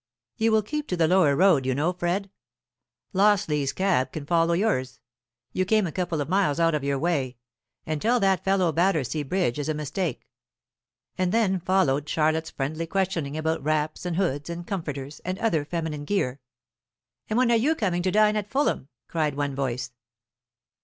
"You 0.35 0.51
will 0.51 0.63
keep 0.63 0.87
to 0.87 0.97
the 0.97 1.07
lower 1.07 1.35
road, 1.35 1.63
you 1.63 1.75
know, 1.75 1.93
Fred. 1.93 2.31
Lawsley's 3.13 3.71
cab 3.71 4.11
can 4.11 4.25
follow 4.25 4.53
yours. 4.55 4.99
You 5.53 5.63
came 5.63 5.85
a 5.85 5.91
couple 5.91 6.19
of 6.21 6.27
miles 6.27 6.59
out 6.59 6.73
of 6.73 6.83
your 6.83 6.97
way. 6.97 7.37
And 7.85 8.01
tell 8.01 8.19
that 8.19 8.43
fellow 8.43 8.71
Battersea 8.71 9.21
Bridge 9.21 9.59
is 9.59 9.69
a 9.69 9.75
mistake." 9.75 10.27
And 11.19 11.31
then 11.31 11.59
followed 11.59 12.09
Charlotte's 12.09 12.49
friendly 12.49 12.87
questioning 12.87 13.37
about 13.37 13.63
wraps, 13.63 14.03
and 14.03 14.15
hoods, 14.15 14.49
and 14.49 14.65
comforters, 14.65 15.19
and 15.19 15.37
other 15.37 15.63
feminine 15.63 16.05
gear. 16.05 16.39
"And 17.29 17.37
when 17.37 17.51
are 17.51 17.55
you 17.69 17.75
coming 17.75 18.01
to 18.01 18.09
dine 18.09 18.35
at 18.35 18.49
Fulham?" 18.49 18.87
cried 19.07 19.35
one 19.35 19.53
voice. 19.53 19.91